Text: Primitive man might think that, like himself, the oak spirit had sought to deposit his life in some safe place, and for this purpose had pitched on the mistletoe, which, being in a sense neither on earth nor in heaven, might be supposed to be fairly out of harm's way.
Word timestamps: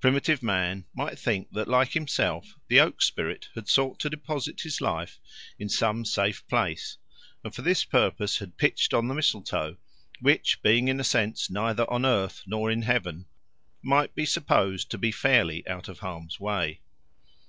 Primitive 0.00 0.44
man 0.44 0.84
might 0.94 1.18
think 1.18 1.50
that, 1.50 1.66
like 1.66 1.94
himself, 1.94 2.54
the 2.68 2.78
oak 2.78 3.02
spirit 3.02 3.48
had 3.56 3.68
sought 3.68 3.98
to 3.98 4.08
deposit 4.08 4.60
his 4.60 4.80
life 4.80 5.18
in 5.58 5.68
some 5.68 6.04
safe 6.04 6.46
place, 6.46 6.98
and 7.42 7.52
for 7.52 7.62
this 7.62 7.84
purpose 7.84 8.38
had 8.38 8.58
pitched 8.58 8.94
on 8.94 9.08
the 9.08 9.14
mistletoe, 9.14 9.76
which, 10.20 10.62
being 10.62 10.86
in 10.86 11.00
a 11.00 11.02
sense 11.02 11.50
neither 11.50 11.82
on 11.92 12.06
earth 12.06 12.44
nor 12.46 12.70
in 12.70 12.82
heaven, 12.82 13.26
might 13.82 14.14
be 14.14 14.24
supposed 14.24 14.88
to 14.92 14.98
be 14.98 15.10
fairly 15.10 15.66
out 15.66 15.88
of 15.88 15.98
harm's 15.98 16.38
way. 16.38 16.80